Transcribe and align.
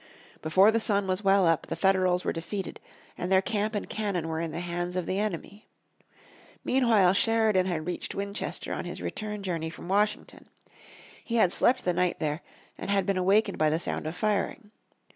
Before 0.41 0.71
the 0.71 0.79
sun 0.79 1.05
was 1.05 1.23
well 1.23 1.45
up 1.45 1.67
the 1.67 1.75
Federals 1.75 2.25
were 2.25 2.33
defeated, 2.33 2.79
and 3.19 3.31
their 3.31 3.39
camp 3.43 3.75
and 3.75 3.87
cannon 3.87 4.27
were 4.29 4.39
in 4.39 4.51
the 4.51 4.59
hands 4.59 4.95
of 4.95 5.05
the 5.05 5.19
enemy. 5.19 5.67
Meanwhile 6.63 7.13
Sheridan 7.13 7.67
had 7.67 7.85
reached 7.85 8.15
Winchester 8.15 8.73
on 8.73 8.85
his 8.85 8.99
return 8.99 9.43
journey 9.43 9.69
from 9.69 9.87
Washington. 9.89 10.49
He 11.23 11.35
had 11.35 11.51
slept 11.51 11.85
the 11.85 11.93
night 11.93 12.17
there, 12.17 12.41
and 12.79 12.89
had 12.89 13.05
been 13.05 13.15
awakened 13.17 13.59
by 13.59 13.69
the 13.69 13.79
sound 13.79 14.07
of 14.07 14.15
firing. 14.15 14.71